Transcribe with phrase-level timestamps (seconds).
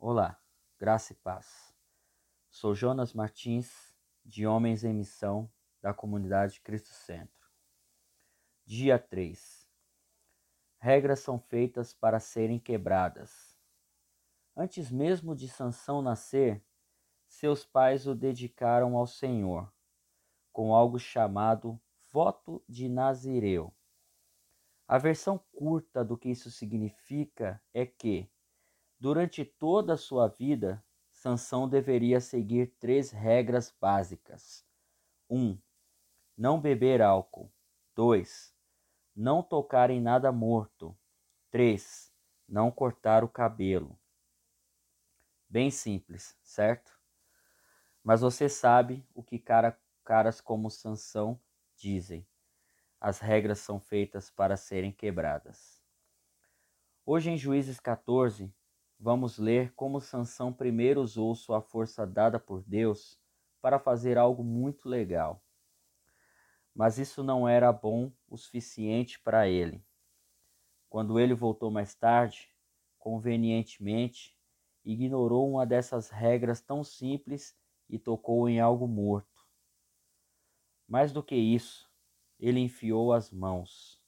[0.00, 0.40] Olá,
[0.78, 1.74] graça e paz.
[2.48, 3.92] Sou Jonas Martins,
[4.24, 5.50] de Homens em Missão,
[5.82, 7.50] da comunidade Cristo Centro.
[8.64, 9.68] Dia 3.
[10.78, 13.58] Regras são feitas para serem quebradas.
[14.56, 16.64] Antes mesmo de Sansão nascer,
[17.26, 19.68] seus pais o dedicaram ao Senhor,
[20.52, 21.78] com algo chamado
[22.12, 23.74] voto de Nazireu.
[24.86, 28.30] A versão curta do que isso significa é que
[29.00, 34.66] Durante toda a sua vida, Sansão deveria seguir três regras básicas.
[35.30, 35.38] 1.
[35.38, 35.58] Um,
[36.36, 37.52] não beber álcool.
[37.94, 38.52] 2.
[39.14, 40.98] Não tocar em nada morto.
[41.50, 42.12] 3.
[42.48, 43.96] Não cortar o cabelo.
[45.48, 46.98] Bem simples, certo?
[48.02, 51.40] Mas você sabe o que cara, caras como Sansão
[51.76, 52.26] dizem.
[53.00, 55.80] As regras são feitas para serem quebradas.
[57.06, 58.52] Hoje em Juízes 14,
[58.98, 63.18] vamos ler como Sansão primeiro usou sua força dada por Deus
[63.60, 65.42] para fazer algo muito legal.
[66.74, 69.84] Mas isso não era bom o suficiente para ele.
[70.88, 72.50] Quando ele voltou mais tarde,
[72.98, 74.36] convenientemente,
[74.84, 77.56] ignorou uma dessas regras tão simples
[77.88, 79.46] e tocou em algo morto.
[80.86, 81.90] Mais do que isso,
[82.38, 84.02] ele enfiou as mãos.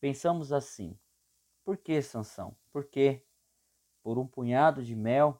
[0.00, 0.98] Pensamos assim:
[1.64, 2.56] por que, Sansão?
[2.72, 3.27] Por quê?
[4.08, 5.38] Por um punhado de mel,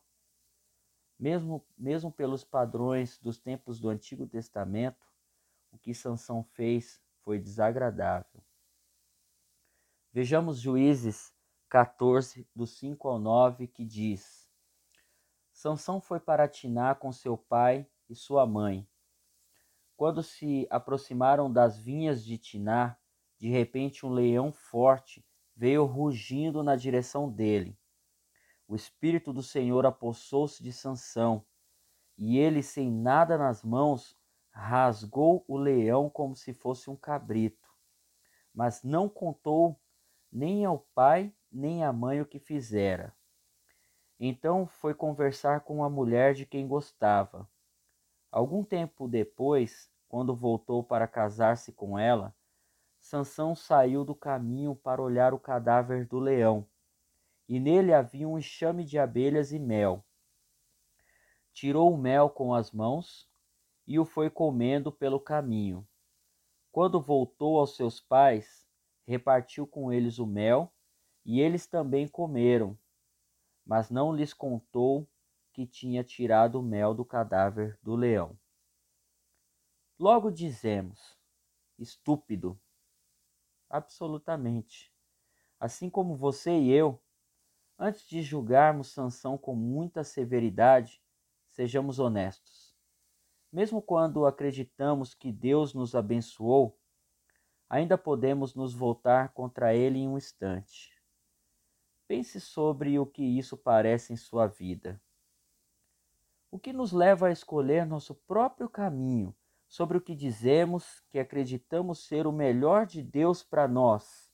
[1.18, 5.06] mesmo, mesmo pelos padrões dos tempos do Antigo Testamento,
[5.72, 8.44] o que Sansão fez foi desagradável.
[10.12, 11.32] Vejamos Juízes
[11.70, 14.50] 14, do 5 ao 9, que diz:
[15.50, 18.86] Sansão foi para Tiná com seu pai e sua mãe.
[19.96, 22.98] Quando se aproximaram das vinhas de Tiná,
[23.38, 25.24] de repente um leão forte
[25.56, 27.77] veio rugindo na direção dele.
[28.68, 31.42] O espírito do Senhor apossou-se de Sansão,
[32.18, 34.14] e ele, sem nada nas mãos,
[34.50, 37.66] rasgou o leão como se fosse um cabrito.
[38.52, 39.80] Mas não contou
[40.30, 43.16] nem ao pai nem à mãe o que fizera.
[44.20, 47.48] Então foi conversar com a mulher de quem gostava.
[48.30, 52.36] Algum tempo depois, quando voltou para casar-se com ela,
[53.00, 56.68] Sansão saiu do caminho para olhar o cadáver do leão
[57.48, 60.04] e nele havia um enxame de abelhas e mel.
[61.52, 63.28] Tirou o mel com as mãos
[63.86, 65.88] e o foi comendo pelo caminho.
[66.70, 68.68] Quando voltou aos seus pais,
[69.06, 70.72] repartiu com eles o mel,
[71.24, 72.78] e eles também comeram,
[73.64, 75.08] mas não lhes contou
[75.52, 78.38] que tinha tirado o mel do cadáver do leão.
[79.98, 81.18] Logo dizemos,
[81.78, 82.60] estúpido.
[83.68, 84.94] Absolutamente.
[85.58, 87.02] Assim como você e eu,
[87.80, 91.00] Antes de julgarmos Sansão com muita severidade,
[91.46, 92.76] sejamos honestos.
[93.52, 96.76] Mesmo quando acreditamos que Deus nos abençoou,
[97.70, 100.92] ainda podemos nos voltar contra ele em um instante.
[102.08, 105.00] Pense sobre o que isso parece em sua vida.
[106.50, 109.32] O que nos leva a escolher nosso próprio caminho
[109.68, 114.28] sobre o que dizemos que acreditamos ser o melhor de Deus para nós?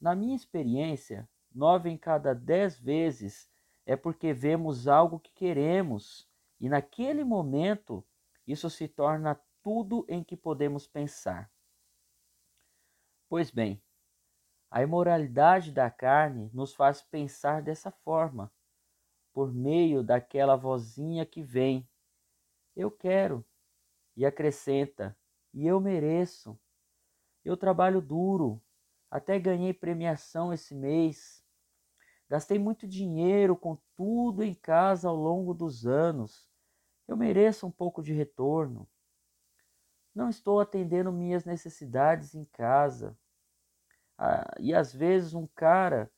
[0.00, 3.50] Na minha experiência, nove em cada dez vezes
[3.86, 6.28] é porque vemos algo que queremos
[6.60, 8.06] e naquele momento
[8.46, 11.50] isso se torna tudo em que podemos pensar.
[13.28, 13.82] Pois bem,
[14.70, 18.52] a imoralidade da carne nos faz pensar dessa forma,
[19.32, 21.88] por meio daquela vozinha que vem.
[22.74, 23.44] Eu quero,
[24.16, 25.16] e acrescenta,
[25.52, 26.58] e eu mereço.
[27.44, 28.62] Eu trabalho duro,
[29.10, 31.45] até ganhei premiação esse mês.
[32.28, 36.50] Gastei muito dinheiro com tudo em casa ao longo dos anos.
[37.06, 38.88] Eu mereço um pouco de retorno.
[40.14, 43.16] Não estou atendendo minhas necessidades em casa.
[44.18, 46.10] Ah, e às vezes um cara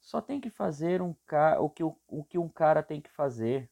[0.00, 1.14] só tem que fazer um
[1.60, 3.70] o, que, o, o que um cara tem que fazer.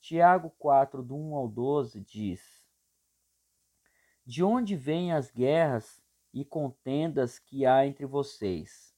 [0.00, 2.64] Tiago 4, do 1 ao 12, diz:
[4.24, 6.02] De onde vêm as guerras
[6.32, 8.91] e contendas que há entre vocês?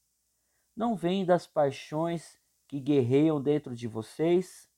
[0.77, 4.69] Não vem das paixões que guerreiam dentro de vocês?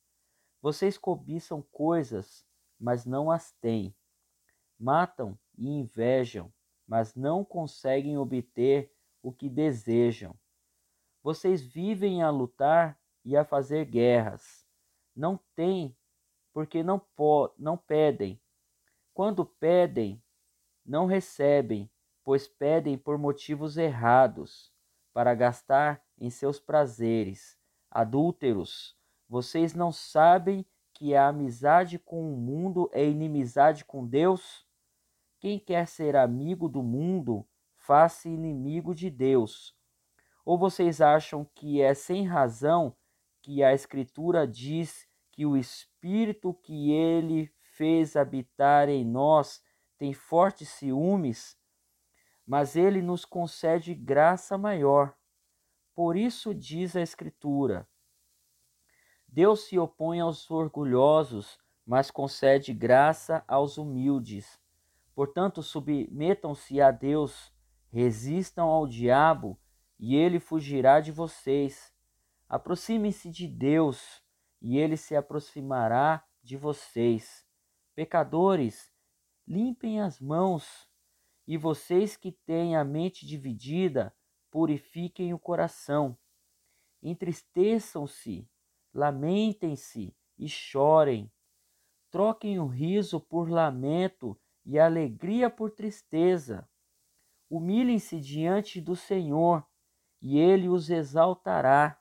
[0.61, 2.47] Vocês cobiçam coisas,
[2.79, 3.95] mas não as têm.
[4.79, 6.53] Matam e invejam,
[6.87, 10.39] mas não conseguem obter o que desejam.
[11.23, 14.67] Vocês vivem a lutar e a fazer guerras.
[15.15, 15.97] Não têm,
[16.53, 18.39] porque não, po não pedem.
[19.15, 20.23] Quando pedem,
[20.85, 21.91] não recebem,
[22.23, 24.76] pois pedem por motivos errados
[25.17, 27.59] para gastar em seus prazeres.
[27.91, 28.95] Adúlteros,
[29.27, 34.69] vocês não sabem que a amizade com o mundo é inimizade com Deus?
[35.39, 37.49] Quem quer ser amigo do mundo,
[37.79, 39.75] faz-se inimigo de Deus.
[40.45, 42.95] Ou vocês acham que é sem razão
[43.41, 49.63] que a Escritura diz que o Espírito que ele fez habitar em nós
[49.97, 51.56] tem fortes ciúmes?
[52.47, 55.17] Mas ele nos concede graça maior.
[55.95, 57.89] Por isso diz a Escritura:
[59.27, 64.61] Deus se opõe aos orgulhosos, mas concede graça aos humildes.
[65.15, 67.53] Portanto, submetam-se a Deus,
[67.91, 69.59] resistam ao diabo,
[69.99, 71.93] e ele fugirá de vocês.
[72.49, 74.23] Aproximem-se de Deus,
[74.61, 77.47] e ele se aproximará de vocês.
[77.95, 78.93] Pecadores,
[79.47, 80.89] limpem as mãos,
[81.47, 84.15] e vocês que têm a mente dividida,
[84.51, 86.19] purifiquem o coração.
[87.03, 88.49] Entristeçam-se
[88.97, 91.31] lamentem-se e chorem.
[92.11, 96.69] Troquem o riso por lamento e a alegria por tristeza.
[97.51, 99.65] Humilhem-se diante do Senhor
[100.21, 102.01] e ele os exaltará.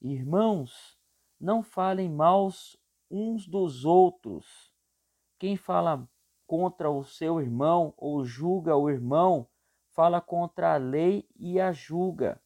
[0.00, 0.98] Irmãos,
[1.38, 2.76] não falem maus
[3.10, 4.74] uns dos outros.
[5.38, 6.08] Quem fala
[6.46, 9.48] contra o seu irmão ou julga o irmão,
[9.92, 12.40] fala contra a lei e a julga.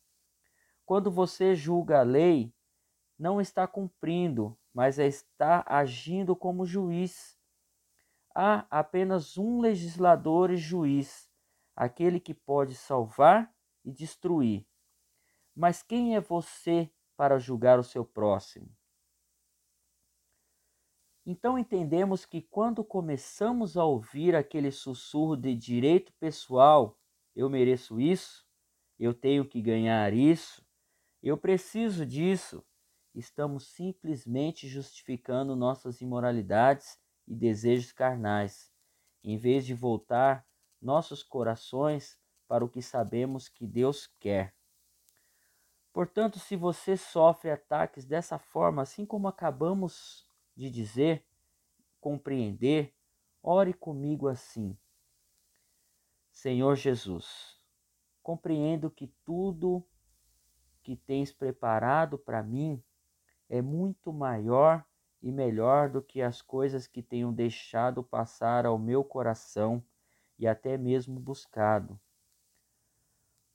[0.87, 2.53] Quando você julga a lei,
[3.19, 7.39] não está cumprindo, mas está agindo como juiz.
[8.35, 11.31] Há apenas um legislador e juiz,
[11.77, 13.53] aquele que pode salvar
[13.85, 14.67] e destruir.
[15.55, 18.80] Mas quem é você para julgar o seu próximo?
[21.31, 26.99] Então entendemos que quando começamos a ouvir aquele sussurro de direito pessoal,
[27.37, 28.45] eu mereço isso,
[28.99, 30.61] eu tenho que ganhar isso,
[31.23, 32.65] eu preciso disso,
[33.15, 36.99] estamos simplesmente justificando nossas imoralidades
[37.29, 38.69] e desejos carnais,
[39.23, 40.45] em vez de voltar
[40.83, 42.19] nossos corações
[42.49, 44.53] para o que sabemos que Deus quer.
[45.93, 50.29] Portanto, se você sofre ataques dessa forma, assim como acabamos
[50.61, 51.25] de dizer,
[51.99, 52.95] compreender,
[53.43, 54.77] ore comigo assim.
[56.31, 57.59] Senhor Jesus,
[58.23, 59.83] compreendo que tudo
[60.83, 62.83] que tens preparado para mim
[63.49, 64.85] é muito maior
[65.23, 69.83] e melhor do que as coisas que tenho deixado passar ao meu coração
[70.39, 71.99] e até mesmo buscado.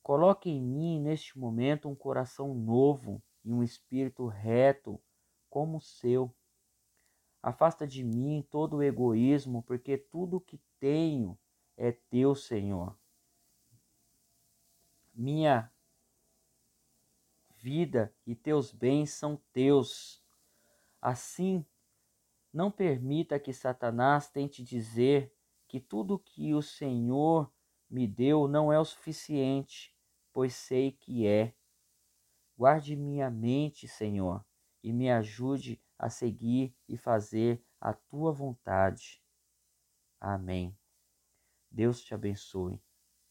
[0.01, 4.99] Coloque em mim neste momento um coração novo e um espírito reto
[5.47, 6.35] como o seu.
[7.45, 11.37] Afasta de mim todo o egoísmo, porque tudo o que tenho
[11.77, 12.97] é teu, Senhor.
[15.13, 15.71] Minha
[17.55, 20.23] vida e teus bens são teus.
[20.99, 21.63] Assim,
[22.51, 25.31] não permita que Satanás tente dizer
[25.67, 27.53] que tudo que o Senhor
[27.87, 29.95] me deu não é o suficiente,
[30.33, 31.53] pois sei que é.
[32.57, 34.43] Guarde minha mente, Senhor,
[34.81, 39.23] e me ajude a seguir e fazer a tua vontade.
[40.19, 40.77] Amém.
[41.71, 42.84] Deus te abençoe.